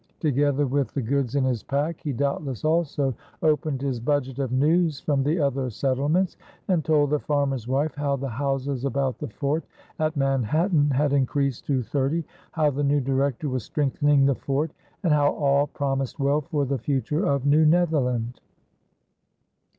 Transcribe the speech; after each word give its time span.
Together 0.19 0.65
with 0.65 0.91
the 0.95 1.01
goods 1.03 1.35
in 1.35 1.43
his 1.43 1.61
pack, 1.61 2.01
he 2.01 2.11
doubtless 2.11 2.65
also 2.65 3.13
opened 3.43 3.79
his 3.83 3.99
budget 3.99 4.39
of 4.39 4.51
news 4.51 4.99
from 4.99 5.21
the 5.21 5.39
other 5.39 5.69
settlements 5.69 6.37
and 6.69 6.83
told 6.83 7.11
the 7.11 7.19
farmer's 7.19 7.67
wife 7.67 7.93
how 7.93 8.15
the 8.15 8.27
houses 8.27 8.83
about 8.83 9.19
the 9.19 9.27
fort 9.29 9.63
at 9.99 10.17
Manhattan 10.17 10.89
had 10.89 11.13
increased 11.13 11.67
to 11.67 11.83
thirty, 11.83 12.23
how 12.53 12.71
the 12.71 12.83
new 12.83 12.99
Director 12.99 13.47
was 13.47 13.63
strengthening 13.63 14.25
the 14.25 14.33
fort, 14.33 14.71
and 15.03 15.13
how 15.13 15.33
all 15.35 15.67
promised 15.67 16.17
well 16.19 16.41
for 16.41 16.65
the 16.65 16.79
future 16.79 17.23
of 17.23 17.45
New 17.45 17.63
Netherland. 17.63 18.41